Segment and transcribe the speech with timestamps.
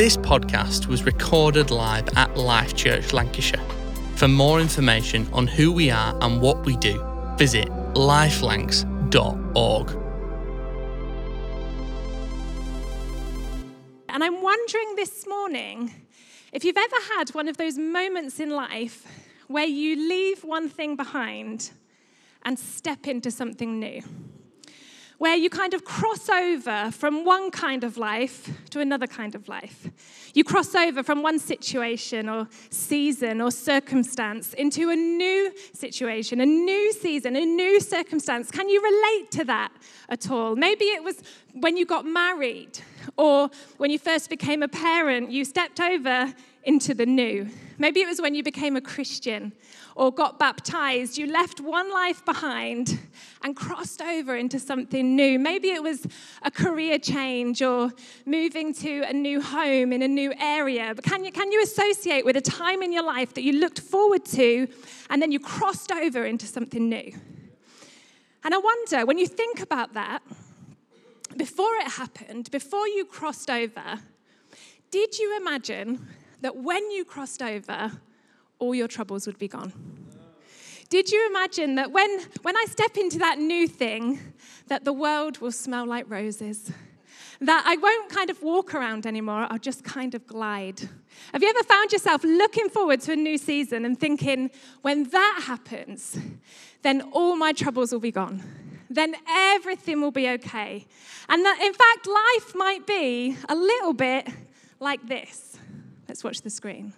[0.00, 3.60] This podcast was recorded live at Life Church Lancashire.
[4.16, 7.04] For more information on who we are and what we do,
[7.36, 9.90] visit lifelancs.org.
[14.08, 15.92] And I'm wondering this morning
[16.50, 19.06] if you've ever had one of those moments in life
[19.48, 21.72] where you leave one thing behind
[22.46, 24.00] and step into something new.
[25.20, 29.48] Where you kind of cross over from one kind of life to another kind of
[29.48, 29.90] life.
[30.32, 36.46] You cross over from one situation or season or circumstance into a new situation, a
[36.46, 38.50] new season, a new circumstance.
[38.50, 39.72] Can you relate to that
[40.08, 40.56] at all?
[40.56, 42.78] Maybe it was when you got married
[43.16, 46.32] or when you first became a parent, you stepped over
[46.64, 47.48] into the new.
[47.78, 49.52] Maybe it was when you became a Christian
[49.96, 52.98] or got baptized, you left one life behind
[53.42, 55.38] and crossed over into something new.
[55.38, 56.06] Maybe it was
[56.42, 57.90] a career change or
[58.26, 60.92] moving to a new home in a new area.
[60.94, 63.80] But can you, can you associate with a time in your life that you looked
[63.80, 64.68] forward to
[65.08, 67.12] and then you crossed over into something new?
[68.44, 70.22] And I wonder, when you think about that,
[71.40, 73.98] before it happened, before you crossed over,
[74.90, 76.06] did you imagine
[76.42, 77.92] that when you crossed over,
[78.58, 79.72] all your troubles would be gone?
[80.90, 82.10] Did you imagine that when,
[82.42, 84.20] when I step into that new thing,
[84.66, 86.70] that the world will smell like roses?
[87.40, 90.90] That I won't kind of walk around anymore, I'll just kind of glide.
[91.32, 94.50] Have you ever found yourself looking forward to a new season and thinking,
[94.82, 96.18] when that happens,
[96.82, 98.42] then all my troubles will be gone?
[98.90, 100.84] Then everything will be okay.
[101.28, 104.28] And that, in fact, life might be a little bit
[104.80, 105.56] like this.
[106.08, 106.92] Let's watch the screen.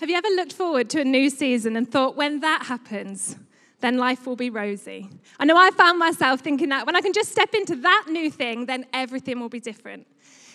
[0.00, 3.36] Have you ever looked forward to a new season and thought, when that happens,
[3.80, 5.08] then life will be rosy?
[5.40, 8.30] I know I found myself thinking that when I can just step into that new
[8.30, 10.06] thing, then everything will be different.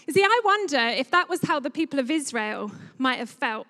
[0.05, 3.65] You see, I wonder if that was how the people of Israel might have felt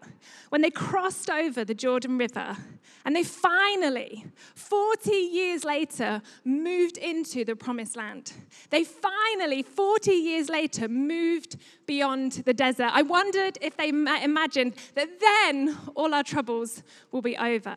[0.49, 2.57] when they crossed over the Jordan River
[3.05, 4.25] and they finally,
[4.55, 8.33] 40 years later, moved into the promised land.
[8.69, 12.89] They finally, 40 years later, moved beyond the desert.
[12.91, 17.75] I wondered if they imagined that then all our troubles will be over.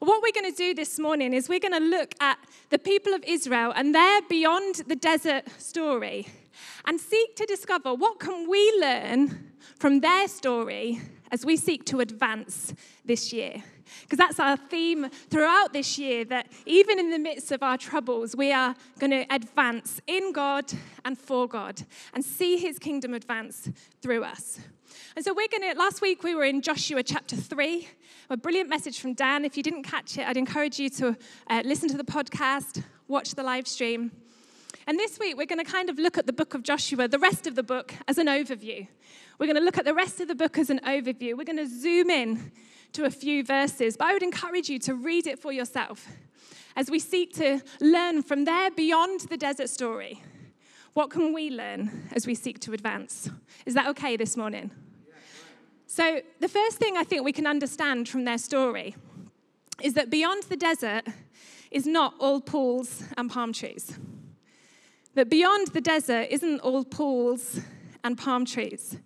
[0.00, 2.38] What we're going to do this morning is we're going to look at
[2.70, 6.26] the people of Israel and their beyond the desert story
[6.84, 11.00] and seek to discover what can we learn from their story
[11.30, 12.74] as we seek to advance
[13.04, 13.62] this year.
[14.02, 18.36] Because that's our theme throughout this year that even in the midst of our troubles,
[18.36, 20.72] we are going to advance in God
[21.04, 21.82] and for God
[22.14, 23.70] and see his kingdom advance
[24.02, 24.60] through us.
[25.16, 27.88] And so we're going to, last week we were in Joshua chapter 3,
[28.30, 29.44] a brilliant message from Dan.
[29.44, 31.16] If you didn't catch it, I'd encourage you to
[31.48, 34.12] uh, listen to the podcast, watch the live stream.
[34.88, 37.18] And this week, we're going to kind of look at the book of Joshua, the
[37.18, 38.88] rest of the book, as an overview.
[39.38, 41.36] We're going to look at the rest of the book as an overview.
[41.36, 42.52] We're going to zoom in
[42.94, 46.08] to a few verses, but I would encourage you to read it for yourself
[46.74, 50.22] as we seek to learn from there beyond the desert story.
[50.94, 53.28] What can we learn as we seek to advance?
[53.66, 54.70] Is that okay this morning?
[55.86, 58.96] So, the first thing I think we can understand from their story
[59.82, 61.06] is that beyond the desert
[61.70, 63.98] is not all pools and palm trees.
[65.18, 67.58] That beyond the desert isn't all pools
[68.04, 68.96] and palm trees.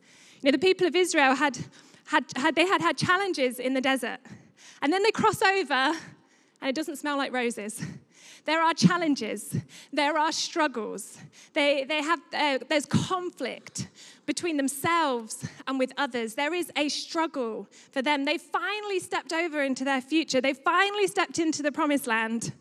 [0.42, 1.56] You know, the people of Israel had,
[2.04, 4.18] had, had, they had had challenges in the desert.
[4.82, 7.82] And then they cross over, and it doesn't smell like roses.
[8.44, 9.56] There are challenges,
[9.90, 11.16] there are struggles,
[11.54, 13.88] they, they have, uh, there's conflict
[14.26, 16.34] between themselves and with others.
[16.34, 18.26] There is a struggle for them.
[18.26, 22.52] They finally stepped over into their future, they finally stepped into the promised land,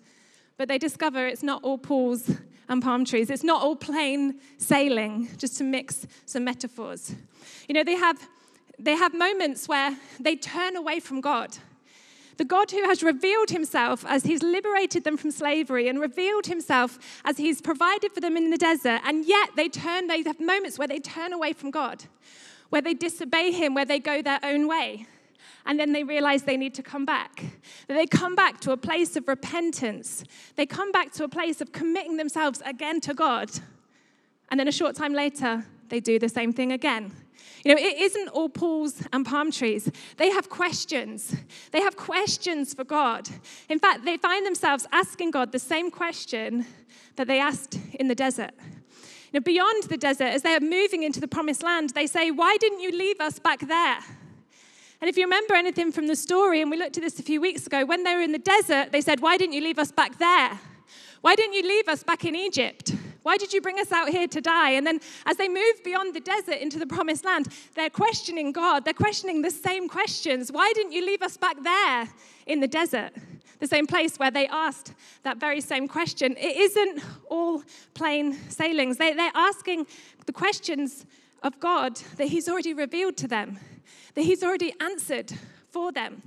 [0.61, 2.29] but they discover it's not all pools
[2.69, 3.31] and palm trees.
[3.31, 7.15] It's not all plain sailing, just to mix some metaphors.
[7.67, 8.19] You know, they have,
[8.77, 11.57] they have moments where they turn away from God.
[12.37, 16.99] The God who has revealed himself as he's liberated them from slavery and revealed himself
[17.25, 20.77] as he's provided for them in the desert, and yet they turn, they have moments
[20.77, 22.03] where they turn away from God,
[22.69, 25.07] where they disobey him, where they go their own way
[25.65, 27.43] and then they realize they need to come back.
[27.87, 30.23] They come back to a place of repentance.
[30.55, 33.51] They come back to a place of committing themselves again to God.
[34.49, 37.11] And then a short time later, they do the same thing again.
[37.63, 39.89] You know, it isn't all pools and palm trees.
[40.17, 41.35] They have questions.
[41.71, 43.29] They have questions for God.
[43.69, 46.65] In fact, they find themselves asking God the same question
[47.17, 48.51] that they asked in the desert.
[49.31, 52.31] You know, beyond the desert, as they are moving into the promised land, they say,
[52.31, 53.99] Why didn't you leave us back there?
[55.01, 57.41] And if you remember anything from the story, and we looked at this a few
[57.41, 59.91] weeks ago, when they were in the desert, they said, Why didn't you leave us
[59.91, 60.59] back there?
[61.21, 62.95] Why didn't you leave us back in Egypt?
[63.23, 64.71] Why did you bring us out here to die?
[64.71, 68.85] And then as they move beyond the desert into the promised land, they're questioning God.
[68.85, 70.51] They're questioning the same questions.
[70.51, 72.09] Why didn't you leave us back there
[72.47, 73.11] in the desert?
[73.59, 76.35] The same place where they asked that very same question.
[76.37, 77.63] It isn't all
[77.93, 78.97] plain sailings.
[78.97, 79.85] They, they're asking
[80.25, 81.05] the questions
[81.43, 83.59] of God that He's already revealed to them,
[84.15, 85.31] that He's already answered
[85.69, 86.21] for them.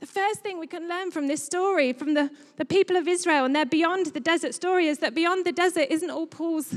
[0.00, 3.44] The first thing we can learn from this story, from the, the people of Israel
[3.44, 6.76] and their beyond the desert story, is that beyond the desert isn't all pools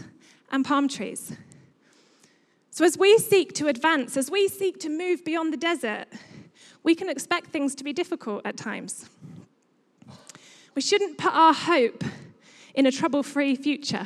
[0.51, 1.31] and palm trees.
[2.71, 6.05] So, as we seek to advance, as we seek to move beyond the desert,
[6.83, 9.09] we can expect things to be difficult at times.
[10.73, 12.03] We shouldn't put our hope
[12.73, 14.05] in a trouble free future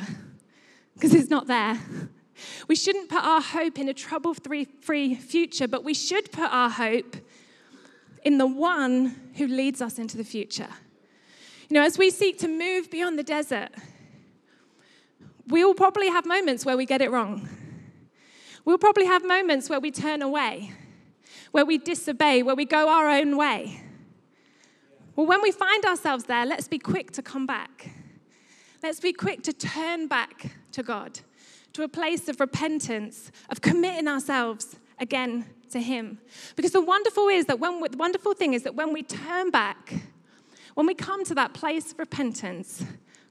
[0.94, 1.78] because it's not there.
[2.68, 6.70] We shouldn't put our hope in a trouble free future, but we should put our
[6.70, 7.16] hope
[8.22, 10.68] in the one who leads us into the future.
[11.68, 13.70] You know, as we seek to move beyond the desert,
[15.48, 17.48] we will probably have moments where we get it wrong.
[18.64, 20.72] We'll probably have moments where we turn away,
[21.52, 23.80] where we disobey, where we go our own way.
[25.14, 27.90] Well, when we find ourselves there, let's be quick to come back.
[28.82, 31.20] Let's be quick to turn back to God,
[31.76, 36.18] to a place of repentance, of committing ourselves again to Him.
[36.56, 39.94] Because the wonderful is that when the wonderful thing is that when we turn back,
[40.74, 42.82] when we come to that place of repentance,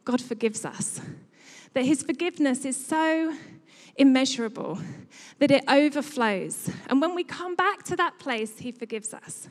[0.03, 1.01] God forgives us.
[1.73, 3.35] That His forgiveness is so
[3.95, 4.79] immeasurable
[5.39, 6.69] that it overflows.
[6.87, 9.49] And when we come back to that place, He forgives us.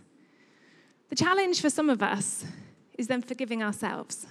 [1.10, 2.44] The challenge for some of us
[2.96, 4.26] is then forgiving ourselves.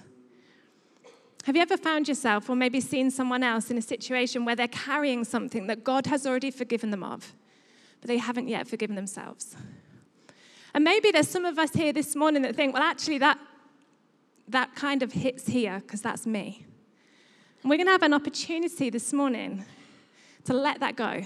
[1.44, 4.68] Have you ever found yourself, or maybe seen someone else in a situation where they're
[4.68, 7.34] carrying something that God has already forgiven them of?
[8.04, 9.56] but they haven't yet forgiven themselves.
[10.74, 13.38] And maybe there's some of us here this morning that think, well, actually, that,
[14.46, 16.66] that kind of hits here because that's me.
[17.62, 19.64] And we're going to have an opportunity this morning
[20.44, 21.22] to let that go.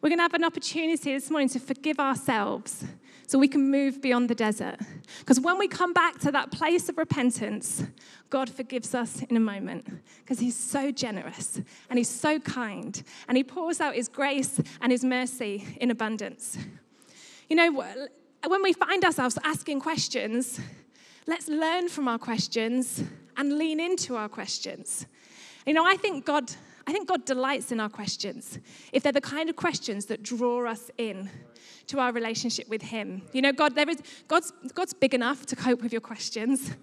[0.00, 2.82] We're going to have an opportunity this morning to forgive ourselves
[3.26, 4.76] so we can move beyond the desert.
[5.18, 7.84] Because when we come back to that place of repentance,
[8.30, 9.86] God forgives us in a moment
[10.18, 14.92] because He's so generous and He's so kind and He pours out His grace and
[14.92, 16.58] His mercy in abundance.
[17.48, 17.84] You know,
[18.46, 20.60] when we find ourselves asking questions,
[21.26, 23.02] let's learn from our questions
[23.36, 25.06] and lean into our questions.
[25.66, 26.50] You know, I think God.
[26.86, 28.58] I think God delights in our questions
[28.92, 31.30] if they're the kind of questions that draw us in
[31.86, 33.22] to our relationship with Him.
[33.32, 36.74] You know, God, there is, God's, God's big enough to cope with your questions.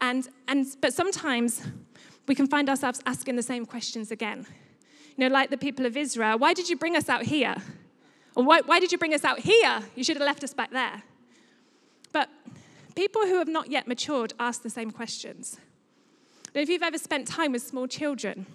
[0.00, 1.62] And, and, but sometimes
[2.26, 4.46] we can find ourselves asking the same questions again.
[5.16, 7.56] You know, like the people of Israel why did you bring us out here?
[8.34, 9.82] Or why, why did you bring us out here?
[9.94, 11.02] You should have left us back there.
[12.12, 12.30] But
[12.94, 15.58] people who have not yet matured ask the same questions.
[16.54, 18.46] If you've ever spent time with small children,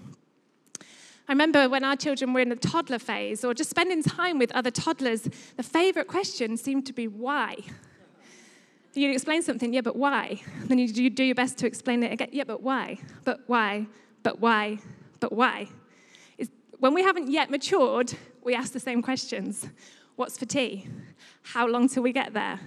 [1.28, 4.52] I remember when our children were in the toddler phase or just spending time with
[4.54, 5.24] other toddlers,
[5.58, 7.58] the favorite question seemed to be why.
[8.94, 10.42] You explain something, yeah, but why?
[10.64, 12.98] Then you, you do your best to explain it again, yeah, but why?
[13.26, 13.88] But why?
[14.24, 14.80] But why?
[15.20, 15.68] But why?
[16.38, 18.14] It's, when we haven't yet matured,
[18.44, 19.68] we ask the same questions.
[20.16, 20.88] What's for tea?
[21.44, 22.60] How long till we get there?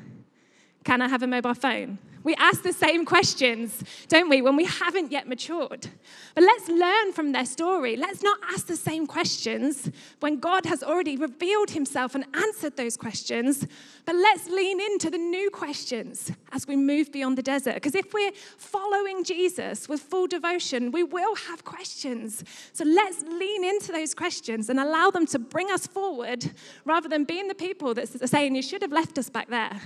[0.85, 1.99] Can I have a mobile phone?
[2.23, 5.89] We ask the same questions, don't we, when we haven't yet matured.
[6.35, 7.97] But let's learn from their story.
[7.97, 9.91] Let's not ask the same questions
[10.21, 13.67] when God has already revealed himself and answered those questions.
[14.05, 17.75] But let's lean into the new questions as we move beyond the desert.
[17.75, 22.45] Because if we're following Jesus with full devotion, we will have questions.
[22.75, 26.51] So let's lean into those questions and allow them to bring us forward
[26.85, 29.81] rather than being the people that are saying, You should have left us back there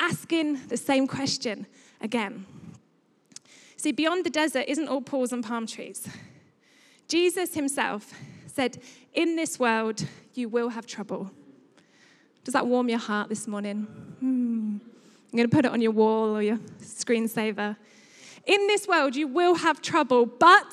[0.00, 1.66] asking the same question
[2.00, 2.46] again.
[3.76, 6.08] See, beyond the desert isn't all pools and palm trees.
[7.08, 8.12] Jesus himself
[8.46, 8.78] said,
[9.14, 11.30] In this world, you will have trouble.
[12.44, 13.82] Does that warm your heart this morning?
[14.20, 14.78] Hmm.
[15.32, 17.76] I'm going to put it on your wall or your screensaver.
[18.46, 20.66] In this world, you will have trouble, but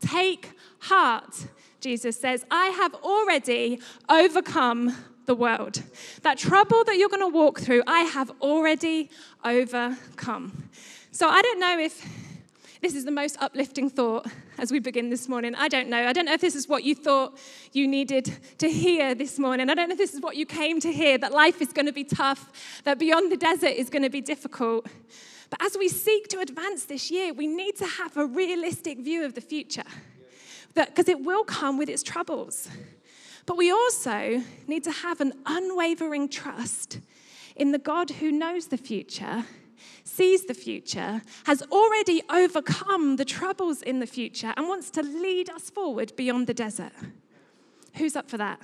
[0.00, 1.46] take heart,
[1.80, 2.44] Jesus says.
[2.50, 4.94] I have already overcome
[5.26, 5.82] the world.
[6.22, 9.10] That trouble that you're going to walk through, I have already
[9.44, 10.68] overcome.
[11.10, 12.06] So I don't know if
[12.80, 14.26] this is the most uplifting thought
[14.58, 15.54] as we begin this morning.
[15.54, 16.06] I don't know.
[16.06, 17.38] I don't know if this is what you thought
[17.72, 19.70] you needed to hear this morning.
[19.70, 21.86] I don't know if this is what you came to hear that life is going
[21.86, 22.52] to be tough,
[22.84, 24.86] that beyond the desert is going to be difficult.
[25.48, 29.24] But as we seek to advance this year, we need to have a realistic view
[29.24, 29.84] of the future
[30.74, 32.68] because it will come with its troubles.
[33.46, 37.00] But we also need to have an unwavering trust
[37.56, 39.44] in the God who knows the future
[40.04, 45.50] sees the future, has already overcome the troubles in the future, and wants to lead
[45.50, 46.92] us forward beyond the desert.
[47.94, 48.60] Who's up for that?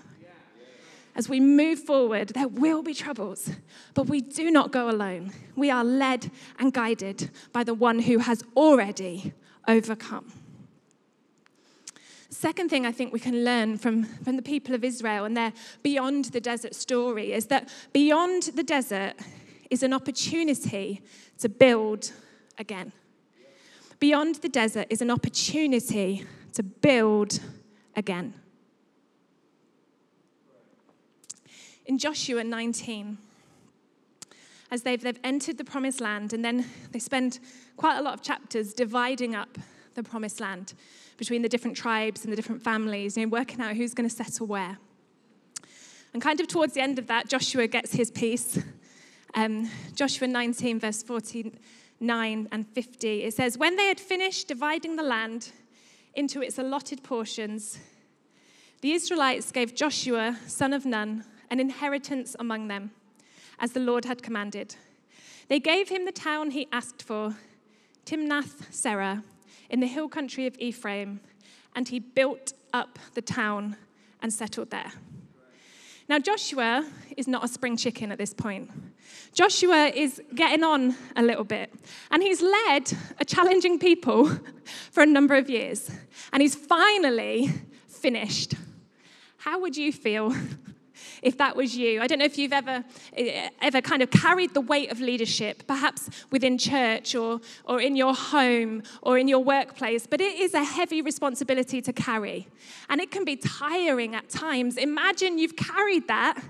[1.16, 3.50] As we move forward, there will be troubles,
[3.94, 5.32] but we do not go alone.
[5.56, 9.32] We are led and guided by the one who has already
[9.66, 10.32] overcome.
[12.30, 15.52] Second thing I think we can learn from, from the people of Israel and their
[15.82, 19.14] beyond the desert story is that beyond the desert
[19.68, 21.02] is an opportunity
[21.38, 22.12] to build
[22.56, 22.92] again.
[23.98, 27.40] Beyond the desert is an opportunity to build
[27.96, 28.34] again.
[31.86, 33.18] In Joshua 19,
[34.70, 37.40] as they've, they've entered the promised land, and then they spend
[37.76, 39.58] quite a lot of chapters dividing up
[39.94, 40.74] the promised land
[41.16, 44.14] between the different tribes and the different families, you know, working out who's going to
[44.14, 44.78] settle where.
[46.12, 48.58] And kind of towards the end of that, Joshua gets his piece.
[49.34, 55.02] Um, Joshua 19, verse 49 and 50, it says, When they had finished dividing the
[55.02, 55.52] land
[56.14, 57.78] into its allotted portions,
[58.80, 62.90] the Israelites gave Joshua, son of Nun, an inheritance among them,
[63.58, 64.74] as the Lord had commanded.
[65.48, 67.36] They gave him the town he asked for,
[68.04, 69.22] Timnath Serah,
[69.70, 71.20] in the hill country of Ephraim,
[71.74, 73.76] and he built up the town
[74.20, 74.92] and settled there.
[76.08, 76.84] Now, Joshua
[77.16, 78.70] is not a spring chicken at this point.
[79.32, 81.72] Joshua is getting on a little bit,
[82.10, 84.28] and he's led a challenging people
[84.90, 85.90] for a number of years,
[86.32, 87.52] and he's finally
[87.86, 88.54] finished.
[89.36, 90.34] How would you feel
[91.22, 92.00] if that was you.
[92.00, 92.84] I don't know if you've ever,
[93.16, 97.96] eh, ever kind of carried the weight of leadership, perhaps within church or, or in
[97.96, 102.48] your home or in your workplace, but it is a heavy responsibility to carry.
[102.88, 104.76] And it can be tiring at times.
[104.76, 106.42] Imagine you've carried that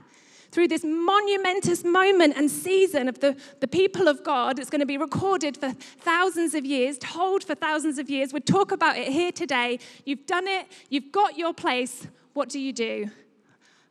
[0.51, 4.59] through this monumentous moment and season of the, the people of God.
[4.59, 8.33] It's going to be recorded for thousands of years, told for thousands of years.
[8.33, 9.79] We'll talk about it here today.
[10.05, 12.07] You've done it, you've got your place.
[12.33, 13.11] What do you do?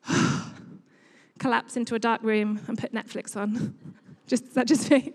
[1.39, 3.75] collapse into a dark room and put Netflix on.
[4.27, 5.13] just that just me.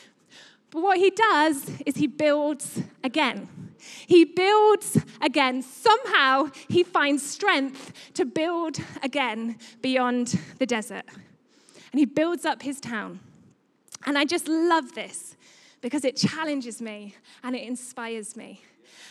[0.70, 3.48] but what he does is he builds again.
[4.06, 5.62] He builds again.
[5.62, 11.04] Somehow he finds strength to build again beyond the desert.
[11.92, 13.20] And he builds up his town.
[14.06, 15.36] And I just love this
[15.80, 18.62] because it challenges me and it inspires me.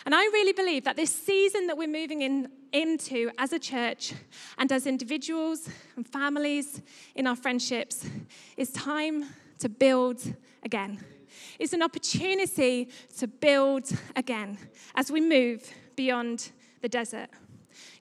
[0.05, 4.13] And I really believe that this season that we're moving in, into as a church
[4.57, 6.81] and as individuals and families
[7.15, 8.05] in our friendships
[8.55, 9.25] is time
[9.59, 10.21] to build
[10.63, 11.03] again.
[11.59, 14.57] It's an opportunity to build again
[14.95, 17.29] as we move beyond the desert.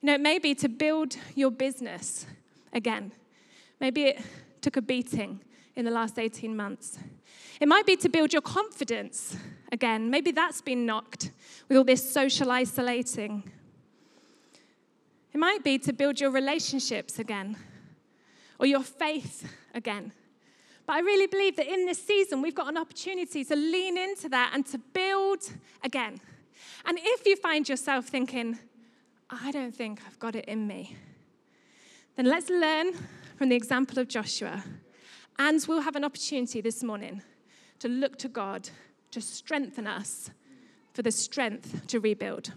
[0.01, 2.25] You know, it may be to build your business
[2.73, 3.11] again.
[3.79, 4.21] Maybe it
[4.61, 5.41] took a beating
[5.77, 6.97] in the last 18 months.
[7.61, 9.37] It might be to build your confidence
[9.71, 10.09] again.
[10.09, 11.31] Maybe that's been knocked
[11.69, 13.43] with all this social isolating.
[15.33, 17.55] It might be to build your relationships again
[18.59, 20.11] or your faith again.
[20.87, 24.29] But I really believe that in this season, we've got an opportunity to lean into
[24.29, 25.43] that and to build
[25.83, 26.19] again.
[26.85, 28.57] And if you find yourself thinking,
[29.29, 30.95] I don't think I've got it in me,
[32.15, 32.93] then let's learn
[33.35, 34.63] from the example of Joshua.
[35.39, 37.21] And we'll have an opportunity this morning
[37.79, 38.69] to look to God
[39.11, 40.31] to strengthen us
[40.93, 42.53] for the strength to rebuild.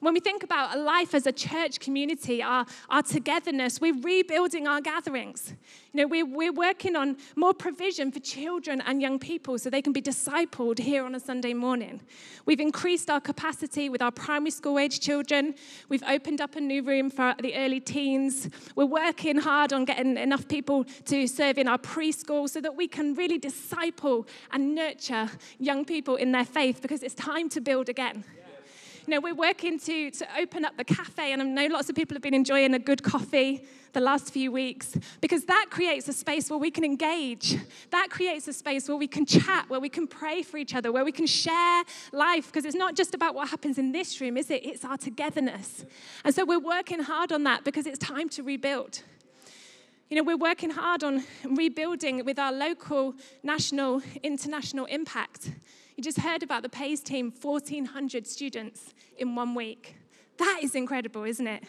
[0.00, 4.80] When we think about life as a church community, our, our togetherness, we're rebuilding our
[4.80, 5.54] gatherings.
[5.92, 9.82] You know, we're, we're working on more provision for children and young people so they
[9.82, 12.00] can be discipled here on a Sunday morning.
[12.46, 15.54] We've increased our capacity with our primary school age children.
[15.88, 18.48] We've opened up a new room for the early teens.
[18.74, 22.88] We're working hard on getting enough people to serve in our preschool so that we
[22.88, 27.88] can really disciple and nurture young people in their faith because it's time to build
[27.88, 28.24] again.
[29.04, 31.96] You know, we're working to, to open up the cafe, and I know lots of
[31.96, 36.12] people have been enjoying a good coffee the last few weeks because that creates a
[36.12, 37.56] space where we can engage.
[37.90, 40.92] That creates a space where we can chat, where we can pray for each other,
[40.92, 41.82] where we can share
[42.12, 44.64] life because it's not just about what happens in this room, is it?
[44.64, 45.84] It's our togetherness.
[46.24, 49.02] And so we're working hard on that because it's time to rebuild.
[50.10, 55.50] You know, we're working hard on rebuilding with our local, national, international impact.
[56.02, 59.94] You just heard about the PACE team, 1,400 students in one week.
[60.36, 61.62] That is incredible, isn't it?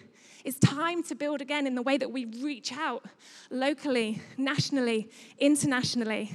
[0.44, 3.06] It's time to build again in the way that we reach out
[3.52, 6.32] locally, nationally, internationally.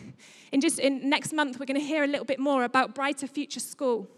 [0.52, 3.26] In just in next month, we're going to hear a little bit more about Brighter
[3.26, 4.08] Future School,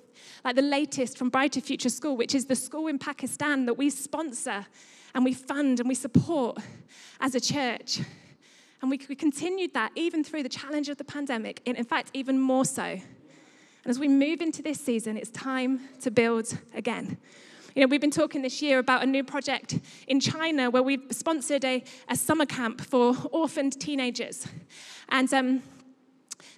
[0.45, 3.89] like the latest from Brighter Future School, which is the school in Pakistan that we
[3.89, 4.67] sponsor
[5.15, 6.59] and we fund and we support
[7.19, 8.01] as a church.
[8.83, 12.11] And we, we continued that even through the challenge of the pandemic, and in fact,
[12.13, 13.01] even more so.
[13.85, 17.17] And as we move into this season, it's time to build again.
[17.75, 21.05] You know, we've been talking this year about a new project in China where we've
[21.11, 24.47] sponsored a, a summer camp for orphaned teenagers.
[25.09, 25.63] And um,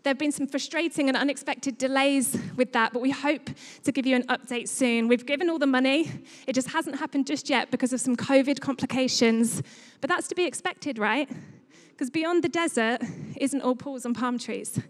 [0.02, 3.50] there have been some frustrating and unexpected delays with that, but we hope
[3.84, 5.06] to give you an update soon.
[5.06, 6.10] We've given all the money,
[6.46, 9.62] it just hasn't happened just yet because of some COVID complications,
[10.00, 11.28] but that's to be expected, right?
[11.92, 13.00] Because beyond the desert
[13.36, 14.80] isn't all pools and palm trees.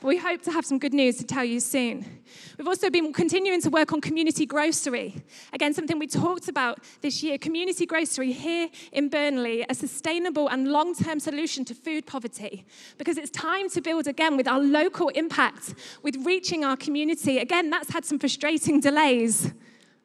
[0.00, 2.20] But we hope to have some good news to tell you soon.
[2.56, 5.22] We've also been continuing to work on community grocery.
[5.52, 10.68] Again, something we talked about this year community grocery here in Burnley, a sustainable and
[10.68, 12.64] long term solution to food poverty.
[12.96, 17.38] Because it's time to build again with our local impact, with reaching our community.
[17.38, 19.52] Again, that's had some frustrating delays.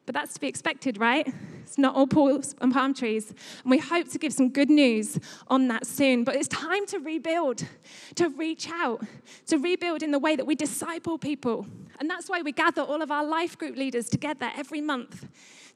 [0.08, 1.30] But that's to be expected, right?
[1.64, 3.28] It's not all pools and palm trees.
[3.62, 6.24] And we hope to give some good news on that soon.
[6.24, 7.66] But it's time to rebuild,
[8.14, 9.02] to reach out,
[9.48, 11.66] to rebuild in the way that we disciple people.
[12.00, 15.26] And that's why we gather all of our life group leaders together every month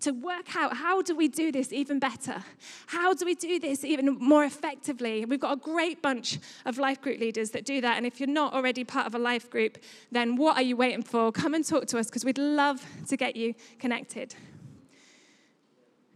[0.02, 2.42] to work out how do we do this even better?
[2.86, 5.24] How do we do this even more effectively?
[5.24, 7.96] We've got a great bunch of life group leaders that do that.
[7.96, 9.78] And if you're not already part of a life group,
[10.10, 11.32] then what are you waiting for?
[11.32, 14.34] Come and talk to us because we'd love to get you connected.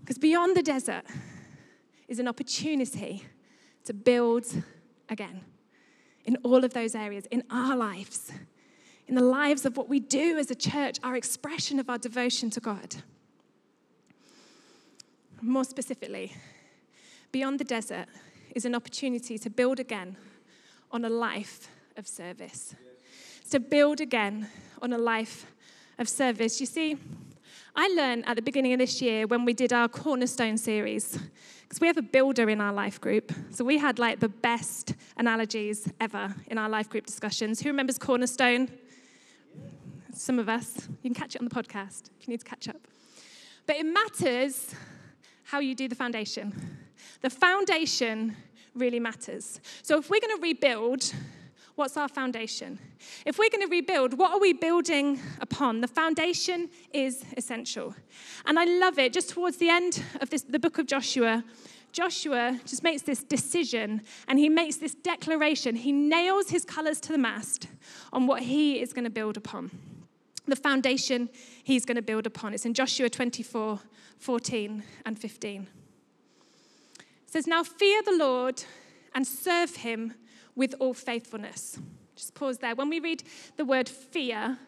[0.01, 1.05] Because beyond the desert
[2.09, 3.25] is an opportunity
[3.85, 4.47] to build
[5.09, 5.43] again
[6.25, 8.33] in all of those areas, in our lives,
[9.09, 12.51] in the lives of what we do as a church, our expression of our devotion
[12.51, 12.97] to God.
[15.41, 16.33] More specifically,
[17.31, 18.07] beyond the desert
[18.55, 20.17] is an opportunity to build again
[20.91, 22.75] on a life of service.
[23.51, 24.49] To build again
[24.83, 25.47] on a life
[25.99, 26.59] of service.
[26.59, 26.97] You see,
[27.77, 31.19] I learned at the beginning of this year when we did our Cornerstone series,
[31.63, 33.31] because we have a builder in our life group.
[33.51, 37.61] So we had like the best analogies ever in our life group discussions.
[37.61, 38.69] Who remembers Cornerstone?
[40.17, 40.89] Some of us.
[41.03, 42.89] You can catch it on the podcast if you need to catch up.
[43.67, 44.75] But it matters
[45.45, 46.79] how you do the foundation.
[47.21, 48.37] The foundation
[48.75, 49.61] really matters.
[49.83, 51.13] So if we're going to rebuild,
[51.77, 52.79] What's our foundation?
[53.27, 55.83] If we're going to rebuild, what are we building upon?
[55.83, 57.95] The foundation is essential.
[58.47, 59.13] And I love it.
[59.13, 61.45] Just towards the end of this, the book of Joshua,
[61.93, 65.77] Joshua just makes this decision and he makes this declaration.
[65.77, 67.69] He nails his colors to the mast
[68.11, 69.71] on what he is going to build upon.
[70.47, 71.29] The foundation
[71.65, 72.55] he's going to build upon.
[72.55, 73.81] It's in Joshua 24
[74.19, 75.67] 14 and 15.
[76.99, 78.63] It says, Now fear the Lord
[79.15, 80.15] and serve him
[80.55, 81.79] with all faithfulness.
[82.15, 82.75] Just pause there.
[82.75, 83.23] When we read
[83.57, 84.59] the word fear,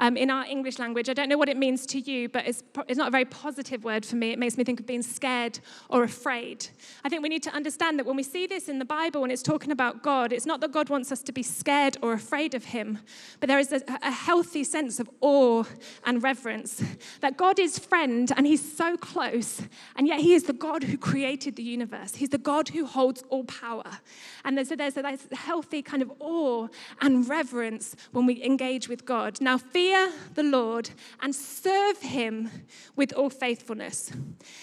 [0.00, 1.08] um, in our English language.
[1.08, 3.84] I don't know what it means to you, but it's, it's not a very positive
[3.84, 4.32] word for me.
[4.32, 6.66] It makes me think of being scared or afraid.
[7.04, 9.32] I think we need to understand that when we see this in the Bible and
[9.32, 12.54] it's talking about God, it's not that God wants us to be scared or afraid
[12.54, 12.98] of Him,
[13.40, 15.64] but there is a, a healthy sense of awe
[16.04, 16.82] and reverence.
[17.20, 19.62] That God is friend and He's so close,
[19.96, 22.16] and yet He is the God who created the universe.
[22.16, 23.98] He's the God who holds all power.
[24.44, 26.68] And a, there's a healthy kind of awe
[27.00, 29.40] and reverence when we engage with God.
[29.40, 30.88] Now, fear fear the Lord
[31.20, 32.48] and serve him
[32.96, 34.10] with all faithfulness.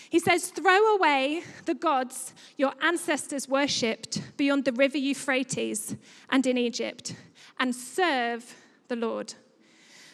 [0.09, 5.95] He says, Throw away the gods your ancestors worshipped beyond the river Euphrates
[6.31, 7.13] and in Egypt,
[7.59, 8.55] and serve
[8.87, 9.35] the Lord.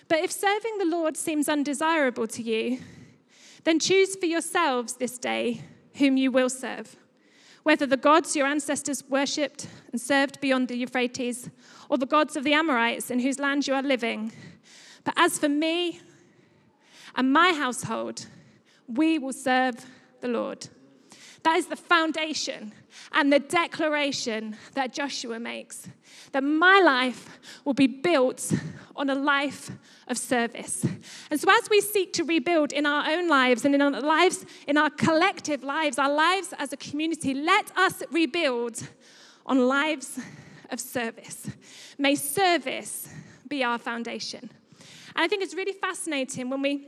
[0.10, 2.80] But if serving the Lord seems undesirable to you,
[3.64, 5.62] then choose for yourselves this day
[5.96, 6.98] whom you will serve,
[7.64, 11.50] whether the gods your ancestors worshipped and served beyond the Euphrates,
[11.88, 14.34] or the gods of the Amorites in whose land you are living.
[15.08, 16.02] But as for me
[17.16, 18.26] and my household,
[18.90, 19.76] we will serve
[20.20, 20.68] the Lord.
[21.44, 22.74] That is the foundation
[23.14, 25.88] and the declaration that Joshua makes
[26.34, 28.52] that my life will be built
[28.98, 29.72] on a life
[30.10, 30.86] of service.
[31.32, 34.46] And so, as we seek to rebuild in our own lives and in our lives,
[34.68, 38.86] in our collective lives, our lives as a community, let us rebuild
[39.46, 40.20] on lives
[40.70, 41.50] of service.
[41.98, 43.08] May service
[43.48, 44.50] be our foundation.
[45.18, 46.88] And I think it's really fascinating when we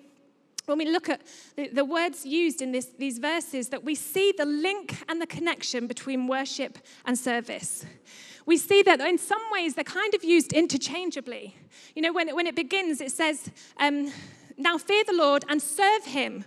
[0.66, 1.22] when we look at
[1.56, 5.26] the, the words used in this, these verses, that we see the link and the
[5.26, 7.88] connection between worship and service.
[8.46, 11.56] We see that in some ways they're kind of used interchangeably.
[11.96, 14.12] You know, when it, when it begins, it says, um,
[14.58, 16.46] Now fear the Lord and serve him.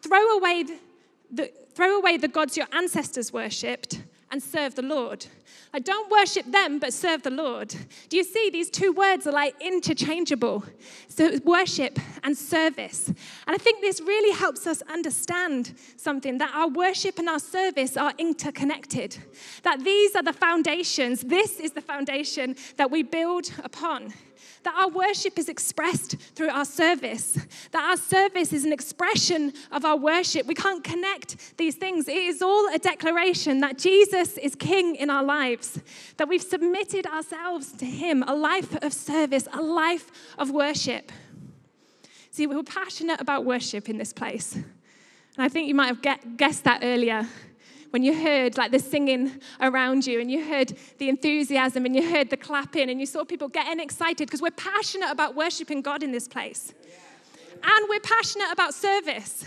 [0.00, 0.64] Throw away
[1.30, 4.01] the, throw away the gods your ancestors worshipped
[4.32, 5.26] and serve the Lord.
[5.72, 7.74] Like, don't worship them, but serve the Lord.
[8.08, 10.64] Do you see these two words are like interchangeable?
[11.08, 13.08] So, worship and service.
[13.08, 17.96] And I think this really helps us understand something that our worship and our service
[17.96, 19.18] are interconnected.
[19.62, 24.14] That these are the foundations, this is the foundation that we build upon
[24.64, 27.38] that our worship is expressed through our service,
[27.72, 30.46] that our service is an expression of our worship.
[30.46, 32.08] We can't connect these things.
[32.08, 35.80] It is all a declaration that Jesus is King in our lives,
[36.16, 41.12] that we've submitted ourselves to Him, a life of service, a life of worship.
[42.30, 44.54] See, we're passionate about worship in this place.
[44.54, 44.64] And
[45.38, 47.28] I think you might have guessed that earlier
[47.92, 52.10] when you heard like the singing around you and you heard the enthusiasm and you
[52.10, 56.02] heard the clapping and you saw people getting excited because we're passionate about worshiping God
[56.02, 56.72] in this place.
[57.62, 59.44] And we're passionate about service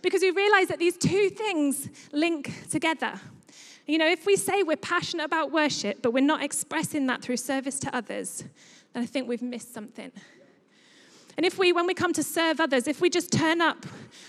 [0.00, 3.20] because we realize that these two things link together.
[3.86, 7.36] You know, if we say we're passionate about worship, but we're not expressing that through
[7.36, 8.42] service to others,
[8.94, 10.10] then I think we've missed something.
[11.36, 13.86] And if we, when we come to serve others, if we just turn up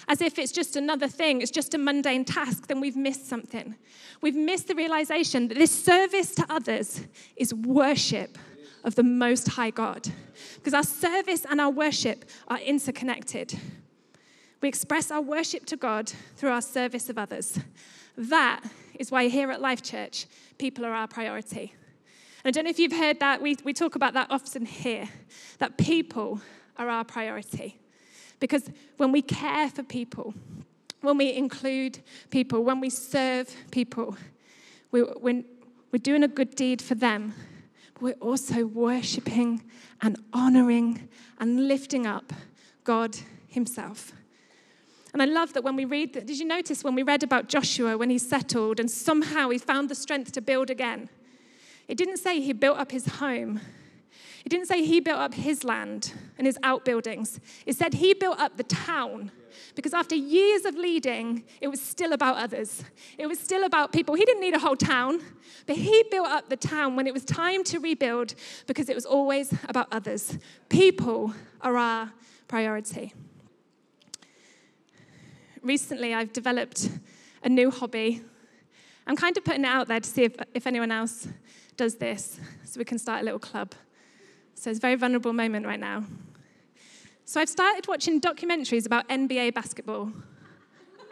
[0.07, 3.75] as if it's just another thing, it's just a mundane task, then we've missed something.
[4.21, 7.01] We've missed the realization that this service to others
[7.35, 8.37] is worship
[8.83, 10.09] of the Most High God.
[10.55, 13.59] Because our service and our worship are interconnected.
[14.61, 17.59] We express our worship to God through our service of others.
[18.17, 18.61] That
[18.97, 20.25] is why here at Life Church,
[20.57, 21.73] people are our priority.
[22.43, 25.09] And I don't know if you've heard that, we, we talk about that often here,
[25.59, 26.41] that people
[26.77, 27.79] are our priority.
[28.39, 30.33] Because when we care for people,
[31.01, 34.17] when we include people, when we serve people,
[34.91, 35.45] we, when
[35.91, 37.33] we're doing a good deed for them,
[37.93, 39.63] but we're also worshiping
[40.01, 41.07] and honoring
[41.39, 42.33] and lifting up
[42.83, 44.11] God Himself.
[45.13, 47.47] And I love that when we read that, did you notice when we read about
[47.47, 51.07] Joshua when he settled and somehow he found the strength to build again?
[51.87, 53.59] It didn't say he built up his home,
[54.45, 57.39] it didn't say he built up his land and his outbuildings.
[57.65, 59.31] It said he built up the town.
[59.75, 62.83] Because after years of leading, it was still about others.
[63.17, 64.15] It was still about people.
[64.15, 65.21] He didn't need a whole town,
[65.65, 68.35] but he built up the town when it was time to rebuild
[68.67, 70.37] because it was always about others.
[70.69, 72.11] People are our
[72.47, 73.13] priority.
[75.61, 76.89] Recently, I've developed
[77.43, 78.21] a new hobby.
[79.07, 81.27] I'm kind of putting it out there to see if, if anyone else
[81.77, 83.73] does this so we can start a little club.
[84.63, 86.05] So it's a very vulnerable moment right now.
[87.25, 90.09] So I've started watching documentaries about NBA basketball.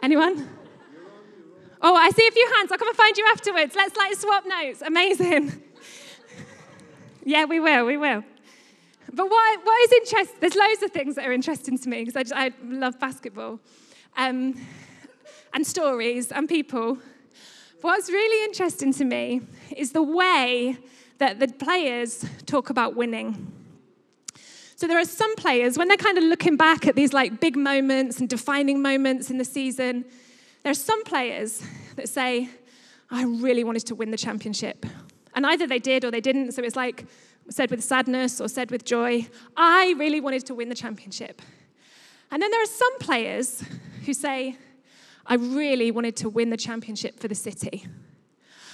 [0.02, 0.48] Anyone?
[1.82, 2.72] Oh, I see a few hands.
[2.72, 3.74] I'll come and find you afterwards.
[3.76, 4.80] Let's like swap notes.
[4.80, 5.62] Amazing.
[7.26, 7.84] yeah, we will.
[7.84, 8.24] We will.
[9.12, 10.36] But what, what is interesting?
[10.40, 13.60] There's loads of things that are interesting to me because I, I love basketball,
[14.16, 14.58] um,
[15.52, 16.96] and stories and people.
[17.82, 19.42] What's really interesting to me
[19.76, 20.78] is the way
[21.18, 23.52] that the players talk about winning.
[24.76, 27.56] So there are some players, when they're kind of looking back at these like big
[27.56, 30.04] moments and defining moments in the season,
[30.62, 31.62] there are some players
[31.96, 32.48] that say,
[33.10, 34.84] I really wanted to win the championship.
[35.34, 36.52] And either they did or they didn't.
[36.52, 37.04] So it's like
[37.48, 41.42] said with sadness or said with joy, I really wanted to win the championship.
[42.30, 43.62] And then there are some players
[44.04, 44.56] who say,
[45.26, 47.86] I really wanted to win the championship for the city.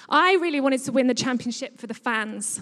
[0.08, 2.60] I really wanted to win the championship for the fans.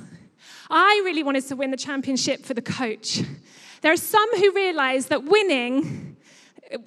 [0.69, 3.23] I really wanted to win the championship for the coach.
[3.83, 6.17] There are some who realize that winning,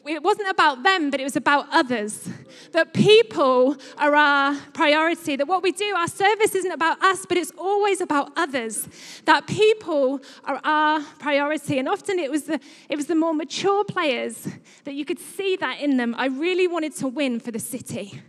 [0.05, 2.27] it wasn't about them, but it was about others.
[2.73, 5.37] That people are our priority.
[5.37, 8.89] That what we do, our service isn't about us, but it's always about others.
[9.25, 11.79] That people are our priority.
[11.79, 14.47] And often it was the, it was the more mature players
[14.83, 16.13] that you could see that in them.
[16.17, 18.21] I really wanted to win for the city.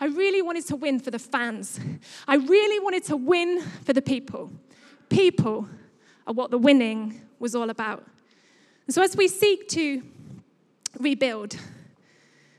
[0.00, 1.78] I really wanted to win for the fans.
[2.28, 4.50] I really wanted to win for the people.
[5.08, 5.68] People
[6.26, 8.04] are what the winning was all about.
[8.86, 10.02] And so, as we seek to
[10.98, 11.56] rebuild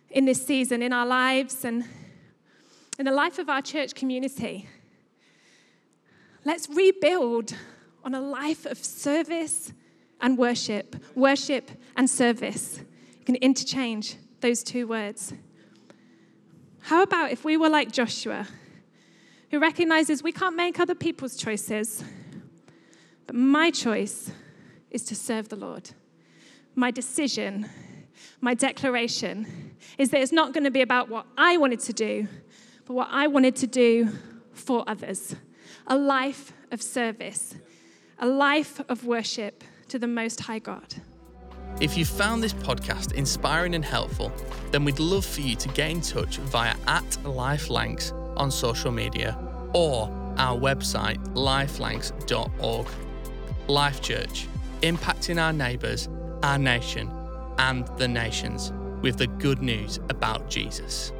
[0.09, 1.83] in this season, in our lives, and
[2.97, 4.67] in the life of our church community,
[6.45, 7.53] let's rebuild
[8.03, 9.73] on a life of service
[10.21, 12.79] and worship, worship and service.
[13.19, 15.33] You can interchange those two words.
[16.85, 18.47] How about if we were like Joshua,
[19.49, 22.03] who recognizes we can't make other people's choices,
[23.25, 24.29] but my choice
[24.91, 25.89] is to serve the Lord?
[26.75, 27.67] My decision,
[28.39, 32.27] my declaration is that it's not going to be about what I wanted to do,
[32.85, 34.11] but what I wanted to do
[34.53, 35.35] for others.
[35.87, 37.55] A life of service,
[38.19, 40.93] a life of worship to the Most High God.
[41.81, 44.31] If you found this podcast inspiring and helpful,
[44.71, 48.91] then we'd love for you to get in touch via at Life Lancs on social
[48.91, 49.37] media
[49.73, 52.87] or our website lifelancs.org.
[53.67, 54.47] Life Church,
[54.83, 56.07] impacting our neighbours,
[56.43, 57.11] our nation,
[57.57, 61.11] and the nations with the good news about Jesus.